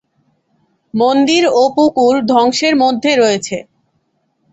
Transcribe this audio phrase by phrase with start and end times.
[0.93, 3.57] মন্দির ও পুকুর ধ্বংসের মধ্যে রয়েছে।